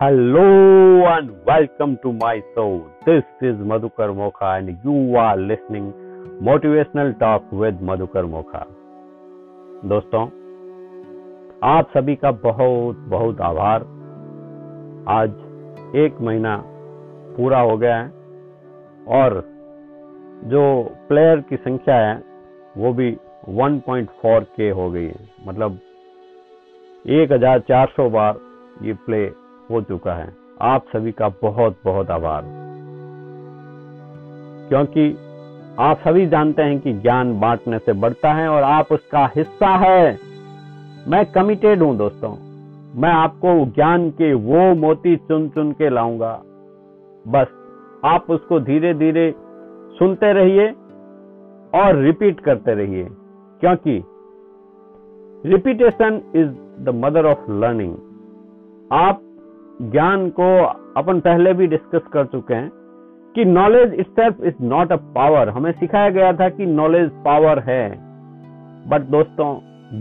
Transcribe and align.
Hello 0.00 1.06
and 1.06 1.30
welcome 1.46 1.96
to 2.02 2.12
my 2.12 2.42
show. 2.54 2.86
This 3.06 3.24
is 3.40 3.54
Madhukar 3.68 4.08
Mokha 4.16 4.58
and 4.58 4.78
you 4.84 5.16
are 5.16 5.38
listening 5.38 5.86
Motivational 6.48 7.18
Talk 7.18 7.50
with 7.50 7.76
Madhukar 7.90 8.24
Mokha. 8.32 8.60
दोस्तों 9.84 10.20
आप 11.68 11.92
सभी 11.96 12.16
का 12.16 12.30
बहुत 12.42 12.96
बहुत 13.14 13.40
आभार 13.48 13.86
आज 15.14 15.96
एक 16.02 16.20
महीना 16.20 16.56
पूरा 17.36 17.60
हो 17.60 17.76
गया 17.78 17.96
है 17.96 18.10
और 19.20 19.38
जो 20.52 20.66
प्लेयर 21.08 21.40
की 21.48 21.56
संख्या 21.62 21.96
है 22.04 22.14
वो 22.76 22.92
भी 22.92 23.10
1.4 23.64 24.44
के 24.58 24.70
हो 24.80 24.90
गई 24.90 25.06
है 25.06 25.26
मतलब 25.48 25.80
1400 27.24 28.10
बार 28.12 28.40
ये 28.82 28.94
प्ले 29.08 29.24
हो 29.70 29.80
चुका 29.80 30.12
है। 30.12 30.36
आप 30.60 30.84
सभी 30.84 31.12
का 31.12 31.28
बहुत 31.28 31.76
बहुत 31.84 32.10
आभार। 32.10 32.44
क्योंकि 34.68 35.18
आप 35.78 35.98
सभी 35.98 36.26
जानते 36.26 36.62
हैं 36.62 36.80
कि 36.80 36.92
ज्ञान 36.92 37.40
बांटने 37.40 37.78
से 37.78 37.92
बढ़ता 37.92 38.32
है 38.32 38.48
और 38.48 38.62
आप 38.62 38.92
उसका 38.92 39.30
हिस्सा 39.36 39.68
है। 39.68 40.18
मैं 41.08 41.32
कमिटेड 41.32 41.82
हूँ 41.82 41.96
दोस्तों। 41.96 42.36
मैं 43.00 43.10
आपको 43.10 43.66
ज्ञान 43.66 44.10
के 44.10 44.34
वो 44.34 44.74
मोती 44.74 45.16
चुन 45.16 45.48
चुन 45.48 45.72
के 45.72 45.90
लाऊँगा। 45.90 46.42
बस 47.28 47.46
आप 48.04 48.26
उसको 48.30 48.60
धीरे 48.60 48.94
धीरे 48.94 49.34
सुनते 49.98 50.32
रहिए 50.32 50.68
और 51.74 51.96
रिपीट 51.96 52.40
करते 52.40 52.74
रहिए। 52.74 53.08
क्योंकि 53.60 54.04
repetition 55.48 56.20
is 56.36 56.82
the 56.84 56.88
mother 56.88 57.26
of 57.26 57.50
learning 57.50 57.96
आप 58.92 59.20
ज्ञान 59.82 60.28
को 60.30 60.64
अपन 60.96 61.20
पहले 61.20 61.52
भी 61.52 61.66
डिस्कस 61.66 62.06
कर 62.12 62.26
चुके 62.26 62.54
हैं 62.54 62.70
कि 63.34 63.44
knowledge 63.44 63.94
itself 63.94 64.40
is 64.40 64.54
not 64.60 64.92
a 64.92 64.96
power 64.96 65.48
हमें 65.48 65.72
सिखाया 65.72 66.10
गया 66.10 66.32
था 66.32 66.48
कि 66.48 66.66
नॉलेज 66.66 67.10
पावर 67.24 67.58
है। 67.58 67.90
बट 68.88 69.00
दोस्तों, 69.00 69.48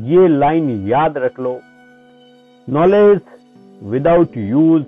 ये 0.04 0.28
लाइन 0.28 0.70
याद 0.88 1.18
रख 1.18 1.40
लो। 1.40 1.60
Knowledge 2.70 3.22
without 3.84 4.38
use 4.38 4.84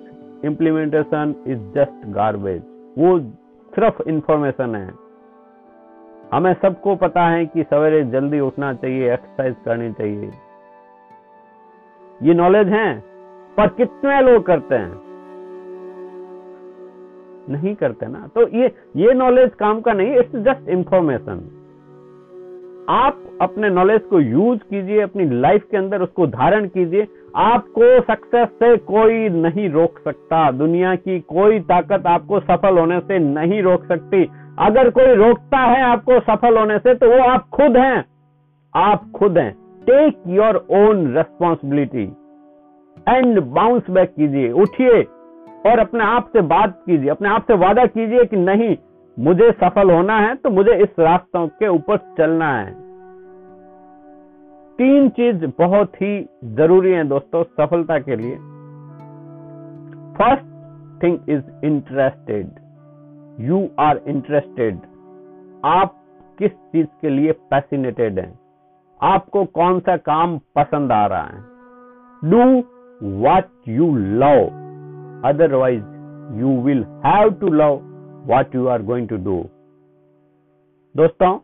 implementation 0.46 1.34
is 1.46 1.58
just 1.74 2.06
garbage 2.06 2.62
वो 2.98 3.18
सिर्फ़ 3.72 4.02
इंफॉर्मेशन 4.08 4.74
है। 4.74 4.90
हमें 6.32 6.54
सबको 6.62 6.94
पता 6.96 7.26
है 7.28 7.46
कि 7.46 7.62
सवेरे 7.62 8.02
जल्दी 8.04 8.40
उठना 8.40 8.72
चाहिए 8.72 9.12
एक्सरसाइज 9.12 9.54
करनी 9.64 9.92
चाहिए। 9.92 10.30
ये 12.22 12.34
नॉलेज 12.34 12.68
है। 12.68 13.17
पर 13.58 13.68
कितने 13.68 14.20
लोग 14.22 14.46
करते 14.46 14.74
हैं? 14.74 15.00
नहीं 17.50 17.74
करते 17.74 18.06
ना। 18.06 18.26
तो 18.34 18.48
ये 18.48 18.70
ये 18.96 19.14
नॉलेज 19.14 19.54
काम 19.54 19.80
का 19.80 19.92
नहीं 19.92 20.16
इट्स 20.16 20.36
जस्ट 20.36 20.68
इंफॉर्मेशन 20.68 21.48
आप 22.88 23.22
अपने 23.40 23.68
नॉलेज 23.70 24.02
को 24.02 24.20
यूज़ 24.20 24.58
कीजिए, 24.60 25.00
अपनी 25.00 25.24
लाइफ 25.30 25.64
के 25.70 25.76
अंदर 25.76 26.02
उसको 26.02 26.26
धारण 26.26 26.66
कीजिए। 26.66 27.06
आपको 27.36 28.00
सक्सेस 28.00 28.48
से 28.48 28.76
कोई 28.76 29.28
नहीं 29.28 29.68
रोक 29.70 29.98
सकता। 29.98 30.50
दुनिया 30.50 30.94
की 30.94 31.18
कोई 31.20 31.60
ताकत 31.60 32.06
आपको 32.06 32.40
सफल 32.40 32.78
होने 32.78 33.00
से 33.00 33.18
नहीं 33.18 33.62
रोक 33.62 33.84
सकती। 33.84 34.24
अगर 34.58 34.90
कोई 34.90 35.14
रोकता 35.14 35.58
है 35.58 35.82
आपको 35.82 36.20
सफल 36.20 36.58
होने 36.58 36.78
से 36.78 36.94
तो 36.94 37.10
वो 37.10 37.18
आप 37.24 37.48
खुद 37.48 37.76
हैं। 37.76 38.04
आप 38.74 39.10
खुद 39.16 39.38
हैं। 39.38 39.52
Take 39.86 40.22
your 40.28 40.66
own 40.70 41.06
responsibility 41.14 42.06
and 43.08 43.40
bounce 43.40 43.90
back 43.90 44.14
कीजिए, 44.14 44.50
उठिए 44.52 45.02
और 45.66 45.78
अपने 45.78 46.04
आप 46.04 46.28
से 46.32 46.40
बात 46.42 46.82
कीजिए, 46.86 47.10
अपने 47.10 47.28
आप 47.28 47.42
से 47.42 47.54
वादा 47.56 47.84
कीजिए 47.86 48.24
कि 48.24 48.36
नहीं, 48.38 48.76
मुझे 49.16 49.50
सफल 49.52 49.90
होना 49.90 50.18
है 50.18 50.34
तो 50.34 50.50
मुझे 50.50 50.74
इस 50.74 50.98
रास्तों 50.98 51.46
के 51.48 51.68
ऊपर 51.68 51.96
चलना 52.18 52.52
है। 52.52 52.70
तीन 54.78 55.08
चीज़ 55.08 55.46
बहुत 55.58 55.94
ही 56.02 56.20
ज़रूरी 56.54 56.92
है 56.92 57.04
दोस्तों 57.04 57.42
सफलता 57.42 57.98
के 57.98 58.16
लिए। 58.16 58.34
First 60.16 61.02
thing 61.02 61.18
is 61.28 61.66
interested 61.66 62.50
you 63.40 63.66
are 63.78 64.00
interested 64.06 64.78
आप 65.66 65.94
किस 66.38 66.52
चीज़ 66.52 66.86
के 67.02 67.08
लिए 67.08 67.32
पैसिनेटेड 67.50 68.18
हैं? 68.18 68.38
आपको 69.00 69.44
कौन 69.44 69.80
सा 69.80 69.96
काम 69.96 70.38
पसंद 70.56 70.92
आ 70.92 71.06
रहा 71.06 71.22
है? 71.22 71.42
Do 72.22 72.62
what 73.00 73.48
you 73.64 73.98
love. 73.98 74.52
Otherwise, 75.24 75.82
you 76.36 76.48
will 76.48 76.84
have 77.02 77.38
to 77.40 77.46
love 77.46 77.82
what 78.26 78.52
you 78.52 78.68
are 78.68 78.78
going 78.78 79.06
to 79.08 79.18
do. 79.18 79.44
दोस्तों 80.96 81.38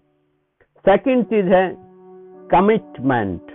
सेकंड 0.85 1.25
चीज़ 1.25 1.47
है 1.47 1.77
कमिटमेंट 2.51 3.53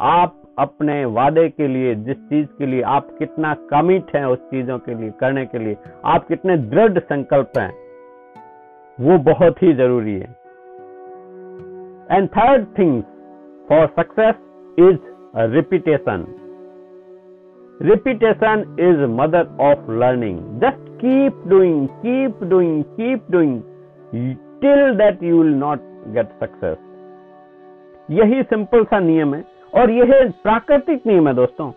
आप 0.00 0.36
अपने 0.58 1.04
वादे 1.04 1.48
के 1.48 1.68
लिए, 1.68 1.94
जिस 1.94 2.16
चीज़ 2.16 2.46
के 2.58 2.66
लिए 2.66 2.82
आप 2.82 3.08
कितना 3.18 3.54
कमिट 3.54 4.16
हैं 4.16 4.24
उस 4.24 4.38
चीज़ों 4.38 4.78
के 4.78 4.94
लिए, 4.94 5.10
करने 5.10 5.46
के 5.46 5.58
लिए, 5.58 5.76
आप 6.04 6.28
कितने 6.28 6.56
दृढ़ 6.56 6.98
संकल्प 6.98 7.58
हैं, 7.58 7.72
वो 9.00 9.18
बहुत 9.32 9.62
ही 9.62 9.72
ज़रूरी 9.72 10.14
है। 10.14 10.36
And 12.10 12.28
third 12.28 12.66
thing 12.78 13.02
for 13.68 13.86
success 13.86 14.34
is 14.78 14.98
repetition 15.36 16.26
repetition 17.80 18.64
is 18.80 19.04
mother 19.10 19.46
of 19.60 19.90
learning 19.90 20.38
just 20.60 20.88
keep 20.98 21.42
doing 21.48 21.86
keep 22.00 22.42
doing 22.44 22.82
keep 22.96 23.30
doing 23.30 23.60
till 24.62 24.94
that 24.96 25.22
you 25.22 25.42
will 25.42 25.54
not 25.54 25.80
get 26.14 26.32
success 26.40 26.78
यही 28.10 28.42
सिंपल 28.42 28.84
सा 28.84 28.98
नियम 28.98 29.34
है 29.34 29.44
और 29.74 29.90
यह 29.90 30.12
प्राकृतिक 30.42 31.06
नियम 31.06 31.28
है 31.28 31.34
दोस्तों। 31.34 31.70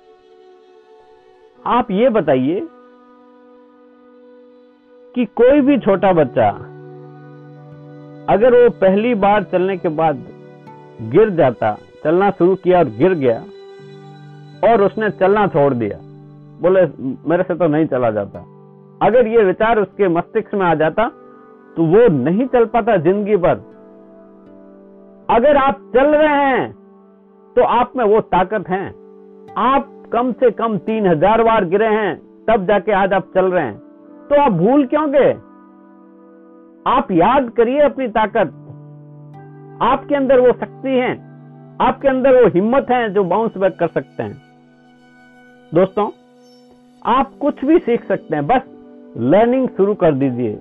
आप 1.66 1.92
ये 1.92 2.10
बताइए 2.10 2.68
कि 5.16 5.26
कोई 5.36 5.62
भी 5.62 5.78
छोटा 5.78 6.12
बच्चा 6.14 6.50
अगर 8.30 8.54
वो 8.54 8.70
पहली 8.82 9.14
बार 9.16 9.44
चलने 9.44 9.78
के 9.78 9.90
बाद 9.90 10.24
गिर 11.12 11.30
जाता, 11.30 11.74
चलना 12.04 12.30
शुरू 12.32 12.56
किया 12.56 12.80
और 12.80 12.90
गिर 12.98 13.14
गया 13.14 13.44
और 14.64 14.82
उसने 14.84 15.10
चलना 15.12 15.46
छोड़ 15.50 15.74
दिया। 15.76 15.98
बोले, 16.62 16.82
मेरे 17.30 17.44
से 17.44 17.56
तो 17.56 17.68
नहीं 17.68 17.86
चला 17.88 18.10
जाता। 18.12 18.46
अगर 19.02 19.28
ये 19.28 19.44
विचार 19.44 19.80
उसके 19.80 20.08
मस्तिष्क 20.10 20.54
में 20.54 20.66
आ 20.66 20.74
जाता 20.76 21.08
तो 21.78 21.84
वो 21.86 22.08
नहीं 22.16 22.46
चल 22.48 22.66
पाता 22.68 22.96
ज़िंदगी 23.00 23.36
भर। 23.38 23.62
अगर 25.30 25.58
आप 25.58 25.80
चल 25.94 26.16
रहे 26.16 26.36
हैं 26.40 26.72
तो 27.56 27.64
आप 27.72 27.92
में 27.98 28.04
वो 28.06 28.20
ताकत 28.30 28.70
है। 28.70 28.86
आप 29.60 29.90
कम 30.14 30.32
से 30.34 30.50
कम 30.54 30.78
तीन 30.80 31.08
हज़ार 31.08 31.44
बार 31.44 31.66
गिरे 31.66 31.88
हैं, 31.88 32.16
तब 32.46 32.66
जाके 32.68 32.92
आज 32.94 33.14
आप 33.14 33.32
चल 33.36 33.46
रहे 33.46 33.64
हैं। 33.64 33.78
तो 34.30 34.42
आप 34.42 34.52
भूल 34.54 34.86
क्यों 34.88 35.10
गए? 35.12 35.32
आप 36.86 37.12
याद 37.14 37.50
करिए 37.58 37.82
अपनी 37.82 38.08
ताकत। 38.10 38.54
आपके 39.84 40.16
अंदर 40.16 40.40
वो 40.40 40.52
शक्ति 40.54 40.90
है, 40.92 41.12
आपके 41.82 42.08
अंदर 42.08 42.36
वो 42.36 42.48
हिम्मत 42.50 42.92
है 42.92 43.14
जो 43.14 43.24
बाउंस 43.26 43.58
बैक 43.58 43.78
कर 43.80 43.88
सकते 43.90 44.24
हैं। 44.24 44.42
दोस्तों, 45.74 46.06
आप 47.06 47.32
कुछ 47.42 47.64
भी 47.66 47.78
सीख 47.78 48.04
सकते 48.06 48.36
हैं, 48.36 48.46
बस 48.48 48.62
लर्निंग 49.18 49.68
शुरू 49.78 49.94
कर 49.94 50.12
दीजिए। 50.14 50.54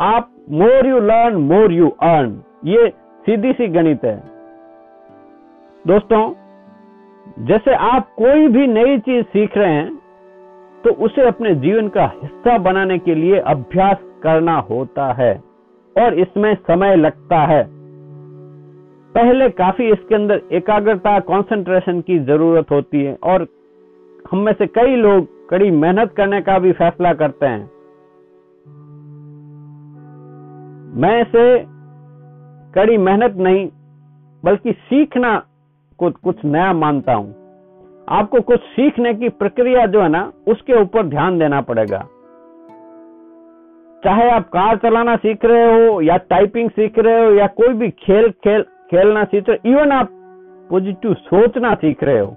आप 0.00 0.30
more 0.52 0.86
you 0.86 0.98
learn 1.00 1.36
more 1.42 1.72
you 1.72 1.88
earn 2.04 2.32
ये 2.64 2.88
सीधी 3.24 3.52
सी 3.52 3.68
गणित 3.68 4.04
है। 4.04 4.16
दोस्तों, 5.84 6.22
जैसे 7.46 7.74
आप 7.90 8.08
कोई 8.16 8.48
भी 8.48 8.66
नई 8.68 8.98
चीज़ 9.00 9.24
सीख 9.26 9.56
रहे 9.56 9.72
हैं 9.72 9.94
तो 10.84 10.94
उसे 11.04 11.26
अपने 11.28 11.54
जीवन 11.56 11.88
का 11.88 12.10
हिस्सा 12.14 12.58
बनाने 12.60 12.98
के 12.98 13.14
लिए 13.14 13.40
अभ्यास 13.46 14.02
करना 14.22 14.56
होता 14.70 15.12
है 15.12 15.32
और 15.96 16.18
इसमें 16.18 16.54
समय 16.64 16.96
लगता 16.96 17.44
है। 17.46 17.62
पहले 19.14 19.48
काफ़ी 19.54 19.90
इसके 19.92 20.14
अंदर 20.14 20.42
एकाग्रता 20.52 21.18
कंसंट्रेशन 21.22 22.00
की 22.00 22.18
ज़रूरत 22.24 22.70
होती 22.70 23.04
है 23.04 23.16
और 23.24 23.46
हम 24.32 24.38
में 24.38 24.52
से 24.52 24.66
कई 24.66 24.96
लोग 24.96 25.48
कड़ी 25.48 25.70
मेहनत 25.70 26.14
करने 26.16 26.40
का 26.40 26.58
भी 26.58 26.72
फैसला 26.72 27.12
करते 27.12 27.46
हैं। 27.46 27.70
मैं 31.00 31.22
इसे 31.22 31.64
कड़ी 32.74 32.98
मेहनत 32.98 33.34
नहीं, 33.36 33.68
बल्कि 34.44 34.72
सीखना 34.72 35.42
को 35.98 36.10
कुछ 36.10 36.44
नया 36.44 36.72
मानता 36.72 37.12
हूँ। 37.12 37.34
आपको 38.08 38.40
कुछ 38.40 38.60
सीखने 38.60 39.14
की 39.14 39.28
प्रक्रिया 39.28 39.86
जो 39.86 40.02
है 40.02 40.08
ना, 40.08 40.32
उसके 40.48 40.72
ऊपर 40.72 41.06
ध्यान 41.06 41.38
देना 41.38 41.60
पड़ेगा। 41.60 41.98
चाहे 44.04 44.30
आप 44.30 44.48
कार 44.48 44.76
चलाना 44.76 45.16
सीख 45.16 45.44
रहे 45.44 45.64
हो, 45.64 46.00
या 46.00 46.16
टाइपिंग 46.16 46.70
सीख 46.70 46.98
रहे 46.98 47.24
हो, 47.24 47.32
या 47.32 47.46
कोई 47.46 47.74
भी 47.74 47.90
खेल 47.90 48.30
खेल, 48.30 48.62
खेलना 48.62 49.24
सीख 49.24 49.48
रहे 49.48 49.70
हो 49.70 49.78
इवन 49.78 49.92
आप 49.92 50.08
पॉजिटिव 50.70 51.14
सोचना 51.14 51.74
सीख 51.74 52.04
रहे 52.04 52.18
हो। 52.18 52.36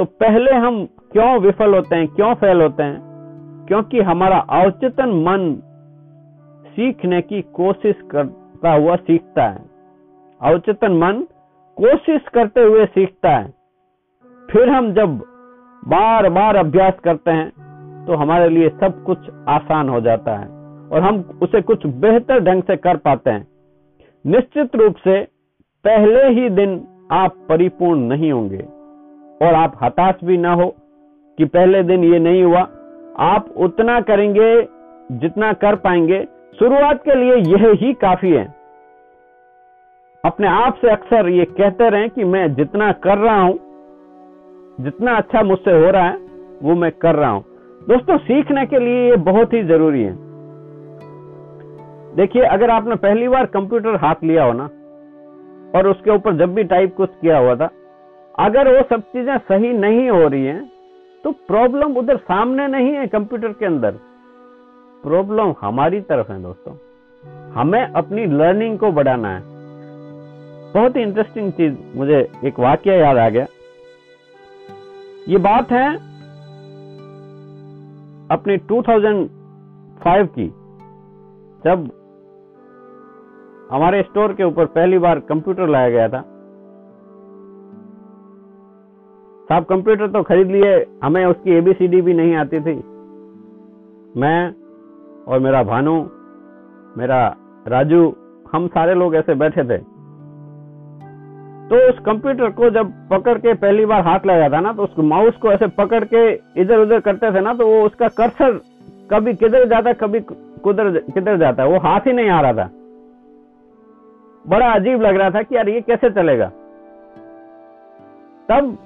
तो 0.00 0.04
पहले 0.04 0.52
हम 0.52 0.84
क्यों 1.12 1.40
विफल 1.40 1.74
होते 1.74 1.96
हैं, 1.96 2.06
क्यों 2.08 2.34
फेल 2.34 2.60
होते 2.62 2.82
हैं? 2.82 3.66
क्योंकि 3.68 4.00
हमारा 4.00 4.38
अवचेतन 4.50 5.10
मन 5.26 5.42
सीखने 6.66 7.20
की 7.22 7.40
कोशिश 7.42 7.96
करता 8.10 8.72
हुआ 8.72 8.96
सीखता 8.96 9.48
है। 9.48 9.64
अवचेतन 10.40 10.92
मन 10.92 11.20
कोशिश 11.76 12.28
करते 12.28 12.60
हुए 12.60 12.86
सीखता 12.86 13.30
है। 13.30 13.52
फिर 14.48 14.68
हम 14.68 14.92
जब 14.92 15.18
बार 15.82 16.30
बार 16.30 16.56
अभ्यास 16.56 16.94
करते 17.04 17.30
हैं 17.30 18.04
तो 18.06 18.16
हमारे 18.16 18.48
लिए 18.48 18.68
सब 18.80 19.04
कुछ 19.04 19.30
आसान 19.48 19.88
हो 19.88 20.00
जाता 20.00 20.36
है 20.36 20.48
और 20.88 21.02
हम 21.02 21.38
उसे 21.42 21.62
कुछ 21.62 21.86
बेहतर 21.86 22.40
ढंग 22.40 22.62
से 22.62 22.76
कर 22.78 22.96
पाते 22.96 23.30
हैं। 23.30 23.46
निश्चित 24.24 24.76
रूप 24.76 24.96
से 24.96 25.22
पहले 25.84 26.28
ही 26.30 26.48
दिन 26.50 26.84
आप 27.12 27.46
परिपूर्ण 27.48 28.00
नहीं 28.00 28.32
होंगे। 28.32 28.79
और 29.40 29.54
आप 29.54 29.78
हताश 29.82 30.14
भी 30.24 30.36
ना 30.36 30.52
हो 30.52 30.74
कि 31.38 31.44
पहले 31.44 31.82
दिन 31.82 32.04
ये 32.04 32.18
नहीं 32.18 32.42
हुआ। 32.42 32.60
आप 33.18 33.54
उतना 33.56 34.00
करेंगे 34.00 34.68
जितना 35.12 35.52
कर 35.52 35.76
पाएँगे। 35.76 36.24
शुरुआत 36.58 37.02
के 37.04 37.14
लिए 37.14 37.34
यह 37.34 37.70
ही 37.80 37.92
काफ़ी 37.92 38.30
है। 38.30 38.44
अपने 40.24 40.48
आप 40.48 40.74
से 40.74 40.90
अक्सर 40.90 41.28
ये 41.28 41.44
कहते 41.44 41.88
रहे 41.90 42.08
कि 42.08 42.24
मैं 42.24 42.54
जितना 42.54 42.92
कर 42.92 43.18
रहा 43.18 43.40
हूँ, 43.42 43.58
जितना 44.80 45.16
अच्छा 45.16 45.42
मुझसे 45.42 45.72
हो 45.72 45.90
रहा 45.90 46.04
है, 46.04 46.16
वो 46.62 46.74
मैं 46.74 46.92
कर 46.92 47.14
रहा 47.14 47.30
हूँ। 47.30 47.44
दोस्तों, 47.88 48.18
सीखने 48.18 48.66
के 48.66 48.78
लिए 48.78 49.10
ये 49.10 49.16
बहुत 49.16 49.52
ही 49.52 49.62
ज़रूरी 49.62 50.02
है। 50.02 50.16
देखिए, 52.16 52.42
अगर 52.42 52.70
आपने 52.70 52.94
पहली 52.94 53.28
बार 53.28 53.46
कंप्यूटर 53.46 53.94
हाथ 53.94 54.14
लिया 54.24 54.44
हो 54.44 54.52
ना, 54.52 54.64
और 55.78 55.88
उसके 55.88 56.10
ऊपर 56.10 56.36
जब 56.36 56.54
भी 56.54 56.64
टाइप 56.64 56.94
कुछ 56.96 57.10
किया 57.20 57.38
हुआ 57.38 57.54
था 57.54 57.70
अगर 58.34 58.68
वो 58.68 58.82
सब 58.90 59.00
चीज़ें 59.02 59.38
सही 59.38 59.72
नहीं 59.72 60.08
हो 60.10 60.28
रही 60.28 60.44
हैं 60.44 60.70
तो 61.24 61.30
प्रॉब्लम 61.32 61.96
उधर 61.96 62.16
सामने 62.16 62.66
नहीं 62.68 62.92
है 62.92 63.06
कंप्यूटर 63.06 63.52
के 63.52 63.66
अंदर। 63.66 63.90
प्रॉब्लम 65.04 65.54
हमारी 65.60 66.00
तरफ़ 66.00 66.32
है 66.32 66.42
दोस्तों। 66.42 66.74
हमें 67.52 67.82
अपनी 67.82 68.26
लर्निंग 68.26 68.78
को 68.78 68.90
बढ़ाना 68.92 69.28
है। 69.28 69.42
बहुत 70.74 70.96
ही 70.96 71.02
इंटरेस्टिंग 71.02 71.52
चीज़ 71.52 71.74
मुझे 71.96 72.20
एक 72.44 72.58
वाक्य 72.60 72.96
याद 72.96 73.16
आ 73.16 73.28
गया। 73.28 73.46
ये 75.28 75.38
बात 75.38 75.72
है 75.72 75.94
अपनी 78.30 78.56
2005 78.56 80.28
की, 80.28 80.46
जब 81.64 81.90
हमारे 83.70 84.02
स्टोर 84.02 84.32
के 84.32 84.44
ऊपर 84.44 84.66
पहली 84.66 84.98
बार 84.98 85.20
कंप्यूटर 85.20 85.68
लाया 85.68 85.90
गया 85.90 86.08
था। 86.08 86.24
साहब 89.50 89.64
कंप्यूटर 89.64 90.08
तो 90.08 90.22
खरीद 90.22 90.48
लिए, 90.48 90.74
हमें 91.04 91.24
उसकी 91.26 91.52
एबीसीडी 91.52 92.00
भी 92.00 92.12
नहीं 92.14 92.34
आती 92.36 92.58
थी। 92.60 92.74
मैं 94.16 94.52
और 95.26 95.38
मेरा 95.38 95.62
भानु, 95.62 95.94
मेरा 96.96 97.22
राजू, 97.66 98.02
हम 98.52 98.66
सारे 98.68 98.94
लोग 98.94 99.14
ऐसे 99.16 99.34
बैठे 99.34 99.64
थे। 99.64 99.78
तो 101.68 101.80
उस 101.88 101.98
कंप्यूटर 102.06 102.50
को 102.50 102.68
जब 102.70 102.92
पकड़ 103.08 103.36
के 103.38 103.54
पहली 103.54 103.86
बार 103.86 104.02
हाथ 104.02 104.26
लगाया 104.26 104.48
था 104.50 104.60
ना 104.60 104.72
तो 104.72 104.82
उस 104.82 104.98
माउस 105.04 105.36
को 105.36 105.50
ऐसे 105.52 105.66
पकड़ 105.76 106.04
के 106.04 106.22
इधर 106.60 106.78
उधर 106.78 107.00
करते 107.00 107.30
थे 107.32 107.40
ना 107.40 107.54
तो 107.54 107.66
वो 107.66 107.82
उसका 107.86 108.08
कर्सर 108.10 108.60
कभी 109.10 109.34
किधर 109.34 109.64
जाता, 109.68 109.92
कभी 109.94 110.20
कुधर 110.20 110.90
किधर 111.08 111.36
जाता, 111.36 111.64
वो 111.64 111.78
हाथ 111.78 112.06
ही 112.06 112.12
नहीं 112.12 112.30
आ 112.30 112.40
रहा 112.40 112.52
था। 112.52 112.70
बड़ा 114.44 114.70
अजीब 114.72 115.02
लग 115.02 115.16
रहा 115.16 115.30
था 115.30 115.42
कि 115.42 115.56
यार 115.56 115.68
ये 115.68 115.80
कैसे 115.80 116.10
चलेगा। 116.12 116.48
तब 118.48 118.76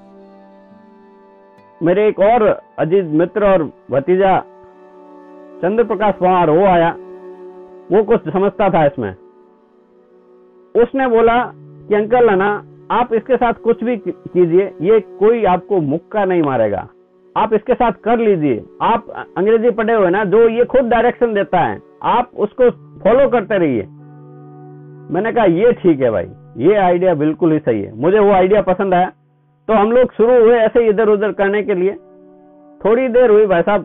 मेरे 1.82 2.08
एक 2.08 2.20
और 2.20 2.60
अज़ीज़ 2.78 3.06
मित्र 3.06 3.44
और 3.44 3.72
भतीजा 3.90 4.40
चंद्र 5.62 5.84
प्रकाश 5.84 6.14
पवार, 6.14 6.50
वो 6.50 6.64
आया। 6.64 6.96
वो 7.92 8.02
कुछ 8.02 8.32
समझता 8.32 8.70
था 8.70 8.84
इसमें। 8.84 9.14
उसने 10.82 11.06
बोला 11.06 11.52
कि, 11.54 11.94
अंकल 11.94 12.30
है 12.30 12.36
ना, 12.36 12.64
आप 12.90 13.14
इसके 13.14 13.36
साथ 13.36 13.52
कुछ 13.52 13.84
भी 13.84 13.96
कीजिए, 13.96 14.74
ये 14.80 15.00
कोई 15.00 15.44
आपको 15.44 15.80
मुक्का 15.80 16.24
नहीं 16.24 16.42
मारेगा। 16.42 16.88
आप 17.36 17.54
इसके 17.54 17.74
साथ 17.74 17.92
कर 17.92 18.18
लीजिए। 18.18 18.64
आप 18.82 19.26
अंग्रेज़ी 19.36 19.70
पढ़े 19.70 19.94
हुए 19.94 20.10
ना, 20.10 20.24
जो 20.24 20.48
ये 20.48 20.64
खुद 20.64 20.80
डायरेक्शन 20.80 21.34
देता 21.34 21.58
है, 21.58 21.78
आप 22.02 22.30
उसको 22.36 22.70
फॉलो 22.70 23.28
करते 23.28 23.58
रहिए। 23.58 23.82
मैंने 25.10 25.32
कहा, 25.32 25.44
ये 25.44 25.72
ठीक 25.72 26.00
है 26.00 26.10
भाई, 26.10 26.26
ये 26.56 26.74
आइडिया 26.74 27.14
बिल्कुल 27.14 27.52
ही 27.52 27.58
सही 27.58 27.82
है। 27.82 28.00
मुझे 28.00 28.18
वो 28.18 28.32
आइडिया 28.32 28.62
पसंद 28.62 28.94
आया। 28.94 29.12
तो 29.68 29.74
हम 29.74 29.92
लोग 29.92 30.12
शुरू 30.12 30.40
हुए 30.42 30.56
ऐसे 30.56 30.86
इधर 30.88 31.08
उधर 31.08 31.32
करने 31.32 31.62
के 31.62 31.74
लिए। 31.74 31.92
थोड़ी 32.80 33.08
देर 33.08 33.30
हुई 33.30 33.46
भाई 33.46 33.62
साहब। 33.62 33.84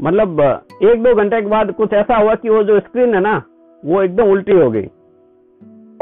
मतलब 0.00 0.40
एक 0.82 1.02
दो 1.02 1.14
घंटे 1.14 1.40
के 1.40 1.46
बाद 1.46 1.70
कुछ 1.72 1.92
ऐसा 1.92 2.16
हुआ 2.16 2.34
कि 2.34 2.48
वो 2.48 2.62
जो 2.62 2.78
स्क्रीन 2.80 3.14
है 3.14 3.20
ना, 3.20 3.42
वो 3.82 4.02
एकदम 4.02 4.30
उल्टी 4.30 4.52
हो 4.52 4.70
गई। 4.70 4.86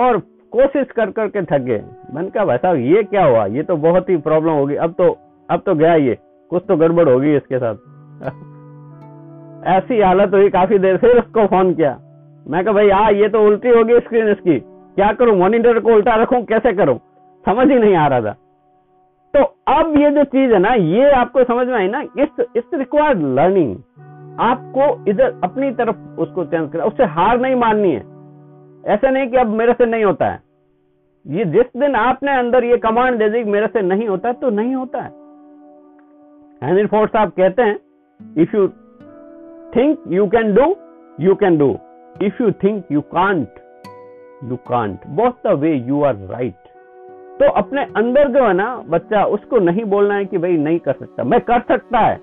और 0.00 0.18
कोशिश 0.52 0.86
कर 0.90 1.10
करके 1.10 1.42
थक 1.42 1.58
गए। 1.58 1.82
मैंने 2.14 2.30
कहा, 2.30 2.44
भाई 2.44 2.56
साहब, 2.56 2.76
ये 2.76 3.02
क्या 3.02 3.24
हुआ? 3.24 3.44
ये 3.46 3.62
तो 3.62 3.76
बहुत 3.76 4.08
ही 4.10 4.16
प्रॉब्लम 4.16 4.50
होगी। 4.50 4.74
अब 4.74 4.94
तो 4.98 5.16
अब 5.48 5.62
तो 5.66 5.74
गया 5.74 5.94
ये। 5.94 6.16
कुछ 6.50 6.62
तो 6.68 6.76
गड़बड़ 6.76 7.08
होगी 7.08 7.36
इसके 7.36 7.58
साथ। 7.58 7.74
ऐसी 9.66 10.00
हालत 10.00 10.34
हुई 10.34 10.48
काफ़ी 10.48 10.78
देर 10.78 10.96
फिर 10.96 11.18
उसको 11.18 11.46
फ़ोन 11.46 11.74
किया। 11.74 11.98
मैं 12.48 12.64
कहा, 12.64 12.74
भाई 12.74 12.90
हाँ 12.90 13.12
ये 13.12 13.28
तो 13.28 13.46
उल्टी 13.46 13.68
होगी 13.68 14.00
स्क्रीन 14.00 14.28
इसकी। 14.28 14.58
क्या 14.58 15.12
करूँ? 15.12 15.36
मॉनिटर 15.36 15.78
को 15.80 15.94
उल्टा 15.94 16.14
रखूँ? 16.14 16.42
कैसे 16.44 16.72
करूँ? 16.72 16.98
समझ 17.44 17.70
ही 17.70 17.78
नहीं 17.78 17.94
आ 17.94 18.06
रहा 18.06 18.20
था। 18.20 18.32
तो 19.34 19.42
अब 19.72 19.94
ये 19.98 20.10
जो 20.10 20.24
चीज़ 20.24 20.52
है 20.52 20.58
ना, 20.58 20.72
ये 20.74 21.10
आपको 21.10 21.44
समझ 21.44 21.66
में 21.66 21.74
आई 21.74 21.88
ना, 21.88 22.00
इस 22.00 22.46
इस 22.56 22.64
रिक्वायर्ड 22.74 23.22
लर्निंग 23.34 23.76
आपको 24.40 25.10
इधर 25.10 25.40
अपनी 25.44 25.70
तरफ़ 25.70 26.20
उसको 26.20 26.44
चेंज 26.44 26.70
करना, 26.72 26.84
उससे 26.84 27.04
हार 27.04 27.40
नहीं 27.40 27.54
माननी 27.54 27.90
है। 27.90 28.08
ऐसा 28.94 29.10
नहीं 29.10 29.28
कि 29.30 29.36
अब 29.36 29.46
मेरे 29.46 29.72
से 29.72 29.86
नहीं 29.86 30.04
होता 30.04 30.26
है। 30.26 30.42
ये 31.26 31.44
जिस 31.44 31.80
दिन 31.80 31.94
आपने 31.94 32.32
अंदर 32.32 32.64
ये 32.64 32.76
कमांड 32.76 33.18
दे 33.18 33.28
दी 33.28 33.42
मेरे 33.44 33.66
से 33.66 33.82
नहीं 33.82 34.08
होता 34.08 34.32
तो 34.32 34.50
नहीं 34.50 34.74
होता 34.74 35.00
है। 35.00 35.10
हेनरी 36.62 36.86
फोर्ड 36.86 37.10
साहब 37.10 37.30
कहते 37.30 37.62
हैं 37.62 37.78
if 38.38 38.56
you 38.56 38.66
think 39.76 39.98
you 40.08 40.26
can 40.26 40.54
do 40.54 40.74
you 41.20 41.34
can 41.34 41.58
do 41.58 41.68
if 42.22 42.42
you 42.42 42.50
think 42.62 42.84
you 42.92 43.00
can't 43.14 43.48
you 44.44 44.56
can't 44.68 45.06
both 45.10 45.46
the 45.46 45.58
way 45.60 45.74
you 45.74 46.02
are 46.02 46.16
right 46.30 46.59
तो 47.40 47.50
अपने 47.50 47.84
अंदर 47.84 48.28
जो 48.28 48.44
है 48.44 48.52
ना, 48.52 48.84
बच्चा, 48.88 49.24
उसको 49.24 49.58
नहीं 49.58 49.84
बोलना 49.84 50.14
है 50.14 50.24
कि 50.24 50.38
भाई 50.38 50.56
नहीं 50.56 50.78
कर 50.78 50.92
सकता। 50.92 51.24
मैं 51.24 51.40
कर 51.40 51.60
सकता 51.60 51.98
है, 51.98 52.20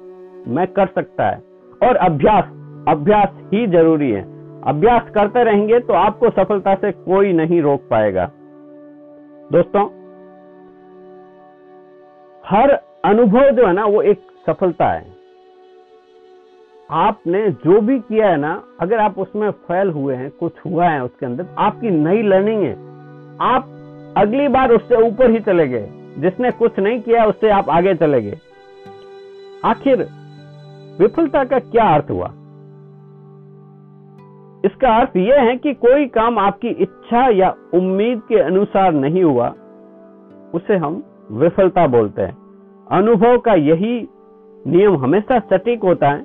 मैं 0.47 0.67
कर 0.67 0.88
सकता 0.88 1.25
है। 1.25 1.43
और 1.83 1.95
अभ्यास 1.95 2.43
अभ्यास 2.88 3.29
ही 3.53 3.67
ज़रूरी 3.67 4.12
है। 4.12 4.21
अभ्यास 4.62 5.09
करते 5.09 5.43
रहेंगे 5.43 5.79
तो 5.79 5.93
आपको 5.93 6.29
सफलता 6.29 6.75
से 6.75 6.91
कोई 6.91 7.33
नहीं 7.33 7.62
रोक 7.62 7.81
पाएगा। 7.89 8.31
दोस्तों, 9.51 9.86
हर 12.45 12.69
अनुभव 13.05 13.50
जो 13.50 13.67
है 13.67 13.74
ना, 13.74 13.86
वो 13.86 14.01
एक 14.01 14.19
सफलता 14.47 14.86
है। 14.86 15.05
आपने 16.91 17.50
जो 17.50 17.81
भी 17.81 18.00
किया 18.00 18.29
है 18.29 18.38
ना, 18.38 18.63
अगर 18.79 18.97
आप 18.97 19.19
उसमें 19.19 19.51
फेल 19.51 19.89
हुए 19.89 20.15
हैं, 20.15 20.31
कुछ 20.31 20.53
हुआ 20.65 20.86
है 20.86 21.03
उसके 21.03 21.25
अंदर, 21.25 21.45
आपकी 21.57 21.89
नई 21.89 22.21
लर्निंग 22.21 22.63
है। 22.63 22.74
आप 23.41 23.76
अगली 24.17 24.47
बार 24.47 24.71
उससे 24.71 24.95
ऊपर 24.95 25.31
ही 25.31 25.39
चले 25.39 25.67
गए। 25.67 25.89
जिसने 26.17 26.51
कुछ 26.51 26.79
नहीं 26.79 27.01
किया, 27.01 27.25
उससे 27.25 27.50
आप 27.50 27.69
आगे 27.69 27.95
चले 27.95 28.21
गए। 28.21 28.38
आखिर 29.65 30.07
विफलता 31.00 31.43
का 31.43 31.59
क्या 31.59 31.93
अर्थ 31.93 32.12
हुआ? 32.12 32.27
इसका 34.65 34.97
अर्थ 34.97 35.17
यह 35.17 35.41
है 35.41 35.57
कि 35.57 35.74
कोई 35.74 36.05
काम 36.05 36.39
आपकी 36.39 36.67
इच्छा 36.67 37.29
या 37.29 37.55
उम्मीद 37.74 38.21
के 38.29 38.36
अनुसार 38.36 38.93
नहीं 38.93 39.24
हुआ, 39.24 39.53
उसे 40.53 40.75
हम 40.75 41.03
विफलता 41.31 41.88
बोलते 41.88 42.21
हैं। 42.21 42.38
अनुभव 42.91 43.38
का 43.38 43.53
यही 43.53 44.07
नियम 44.67 44.97
हमेशा 44.97 45.39
सटीक 45.39 45.83
होता 45.83 46.09
है 46.09 46.24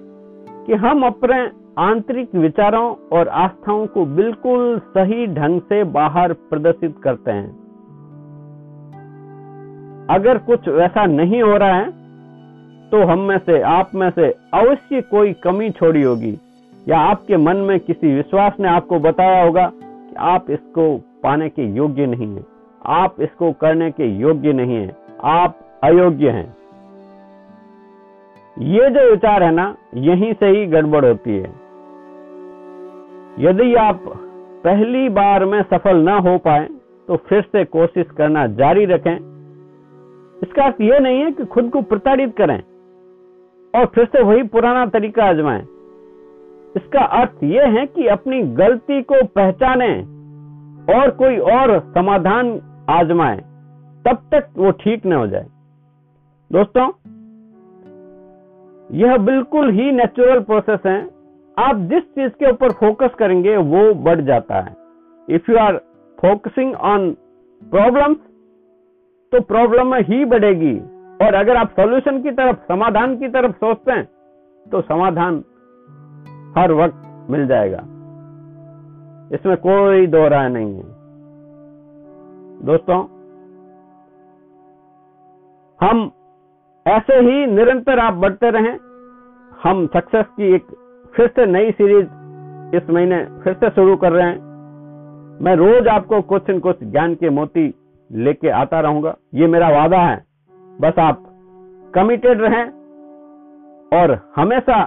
कि 0.67 0.75
हम 0.75 1.07
अपने 1.07 1.51
आंतरिक 1.79 2.35
विचारों 2.35 2.97
और 3.13 3.29
आस्थाओं 3.29 3.87
को 3.87 4.07
बिल्कुल 4.07 4.79
सही 4.79 5.27
ढंग 5.27 5.61
से 5.61 5.85
बाहर 5.85 6.33
प्रदर्शित 6.33 6.95
करते 7.03 7.31
हैं। 7.31 7.62
अगर 10.11 10.39
कुछ 10.39 10.69
वैसा 10.69 11.07
नहीं 11.07 11.43
हो 11.43 11.57
रहा 11.57 11.75
है 11.75 11.91
तो 12.91 13.05
हम 13.05 13.19
में 13.19 13.39
से, 13.39 13.61
आप 13.61 13.95
में 13.95 14.11
से 14.11 14.35
अवश्य 14.55 15.01
कोई 15.01 15.33
कमी 15.33 15.71
छोड़ी 15.71 16.03
होगी। 16.03 16.39
या 16.89 16.99
आपके 17.01 17.37
मन 17.37 17.57
में 17.57 17.79
किसी 17.81 18.15
विश्वास 18.15 18.53
ने 18.61 18.69
आपको 18.69 18.99
बताया 18.99 19.43
होगा 19.45 19.67
कि 19.75 20.15
आप 20.19 20.51
इसको 20.51 20.97
पाने 21.23 21.49
के 21.49 21.67
योग्य 21.67 22.07
नहीं 22.07 22.35
है। 22.37 22.45
आप 22.87 23.21
इसको 23.21 23.53
करने 23.53 23.91
के 23.91 24.07
योग्य 24.07 24.53
नहीं 24.53 24.77
है। 24.77 24.97
आप 25.25 25.59
अयोग्य 25.85 26.31
हैं। 26.31 26.57
ये 28.57 28.91
जो 28.91 29.11
विचार 29.11 29.43
है 29.43 29.51
ना, 29.51 29.75
यहीं 29.95 30.33
से 30.33 30.47
ही 30.47 30.67
गड़बड़ 30.67 31.05
होती 31.05 31.37
है। 31.37 31.51
यदि 33.39 33.75
आप 33.75 34.03
पहली 34.65 35.09
बार 35.09 35.45
में 35.45 35.63
सफल 35.63 35.97
ना 35.97 36.19
हो 36.19 36.39
पाए 36.39 36.69
तो 37.09 37.17
फिर 37.17 37.43
से 37.43 37.65
कोशिश 37.65 38.07
करना 38.11 38.47
जारी 38.47 38.85
रखें। 38.85 39.32
इसका 40.43 40.65
अर्थ 40.65 40.81
यह 40.81 40.99
नहीं 40.99 41.21
है 41.21 41.31
कि 41.31 41.45
खुद 41.45 41.71
को 41.71 41.83
प्रताड़ित 41.83 42.35
करें 42.37 42.59
और 43.75 43.87
फिर 43.87 44.05
से 44.07 44.23
वही 44.23 44.43
पुराना 44.43 44.87
तरीका 44.87 45.25
आजमाएँ। 45.25 45.63
इसका 46.77 47.05
अर्थ 47.19 47.43
यह 47.45 47.79
है 47.79 47.87
कि 47.87 48.07
अपनी 48.07 48.43
गलती 48.43 49.03
को 49.03 49.25
पहचाने 49.27 49.93
और 50.95 51.11
कोई 51.11 51.37
और 51.55 51.79
समाधान 51.95 52.49
आजमाए, 52.91 53.37
तब 54.05 54.23
तक 54.33 54.49
वो 54.57 54.71
ठीक 54.71 55.07
न 55.07 55.13
हो 55.13 55.27
जाए। 55.27 55.47
दोस्तों, 56.51 56.87
यह 58.99 59.17
बिल्कुल 59.17 59.71
ही 59.71 59.91
नेचुरल 59.93 60.41
प्रोसेस 60.41 60.81
है। 60.87 60.99
आप 61.57 61.77
जिस 61.91 62.03
चीज़ 62.03 62.33
के 62.33 62.51
ऊपर 62.51 62.73
फोकस 62.73 63.15
करेंगे, 63.19 63.57
वो 63.57 63.95
बढ़ 63.95 64.21
जाता 64.21 64.61
है। 64.61 64.75
If 65.29 65.51
you 65.51 65.57
are 65.59 65.77
focusing 66.19 66.75
on 66.75 67.11
problem 67.63 68.15
तो 69.33 69.41
प्रॉब्लम 69.41 69.95
ही 69.95 70.25
बढ़ेगी। 70.25 70.79
और 71.27 71.35
अगर 71.35 71.57
आप 71.57 71.69
सॉल्यूशन 71.71 72.23
की 72.23 72.31
तरफ़, 72.31 72.57
समाधान 72.57 73.17
की 73.17 73.29
तरफ़ 73.29 73.53
सोचते 73.53 73.93
हैं 73.93 74.09
तो 74.71 74.81
समाधान 74.81 75.45
हर 76.57 76.73
वक्त 76.73 77.31
मिल 77.31 77.47
जाएगा। 77.47 77.79
इसमें 79.33 79.57
कोई 79.57 80.07
दो 80.07 80.29
राय 80.29 80.49
नहीं 80.49 80.75
है। 80.75 80.85
दोस्तों, 82.63 83.01
हम 85.81 86.11
ऐसे 86.87 87.15
ही 87.15 87.47
निरंतर 87.47 87.99
आप 87.99 88.15
बढ़ते 88.15 88.51
रहें। 88.51 88.79
हम 89.63 89.87
सक्सेस 89.87 90.27
की 90.27 90.55
एक 90.55 90.67
फिर 91.17 91.29
से 91.29 91.47
नई 91.47 91.71
सीरीज़ 91.71 92.09
इस 92.77 92.91
महीने 92.91 93.25
फिर 93.45 93.55
से 93.55 93.71
शुरू 93.71 93.97
कर 93.97 94.13
रहे 94.13 94.27
हैं। 94.27 94.41
मैं 95.41 95.57
रोज 95.57 95.89
आपको 95.89 96.21
कुछ 96.23 96.51
न 96.51 96.59
कुछ 96.59 96.85
ज्ञान 96.85 97.15
के 97.15 97.31
मोती 97.31 97.75
लेके 98.13 98.49
आता 98.49 98.81
रहूँगा। 98.81 99.17
ये 99.35 99.47
मेरा 99.47 99.69
वादा 99.69 99.99
है। 99.99 100.25
बस 100.81 100.99
आप 100.99 101.23
कमिटेड 101.95 102.41
रहें 102.41 102.65
और 103.93 104.33
हमेशा 104.37 104.85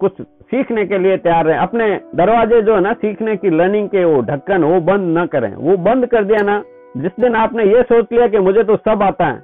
कुछ 0.00 0.22
सीखने 0.22 0.86
के 0.86 0.98
लिए 0.98 1.16
तैयार 1.16 1.44
रहें। 1.44 1.58
अपने 1.58 2.00
दरवाजे 2.14 2.62
जो 2.62 2.74
है 2.74 2.80
ना, 2.80 2.92
सीखने 2.92 3.36
की 3.36 3.50
लर्निंग 3.50 3.88
के 3.88 4.04
वो 4.04 4.20
ढक्कन, 4.22 4.64
वो 4.64 4.80
बंद 4.80 5.18
न 5.18 5.26
करें। 5.26 5.54
वो 5.54 5.76
बंद 5.76 6.06
कर 6.06 6.24
दिया 6.24 6.42
ना, 6.42 6.62
जिस 6.96 7.12
दिन 7.20 7.34
आपने 7.34 7.64
ये 7.64 7.82
सोच 7.82 8.06
लिया 8.12 8.28
कि 8.28 8.38
मुझे 8.38 8.64
तो 8.64 8.76
सब 8.76 9.02
आता 9.02 9.26
है, 9.26 9.42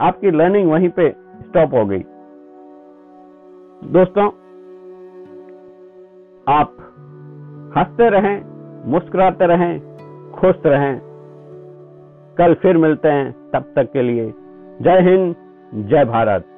आपकी 0.00 0.30
लर्निंग 0.30 0.70
वहीं 0.70 0.88
पे 0.88 1.10
स्टॉप 1.40 1.74
हो 1.74 1.84
गई। 1.86 2.04
दोस्तों, 3.84 4.28
आप 6.48 6.76
हँसते 7.76 8.08
रहें, 8.10 8.44
मुस्कुराते 8.86 9.46
रहें, 9.46 9.80
खुश 10.32 10.56
रहें। 10.66 11.07
कल 12.38 12.54
फिर 12.54 12.76
मिलते 12.76 13.08
हैं 13.08 13.50
तब 13.50 13.72
तक 13.76 13.92
के 13.92 14.02
लिए 14.02 14.32
जय 14.82 15.00
हिंद 15.00 15.34
जय 15.88 16.04
भारत। 16.04 16.57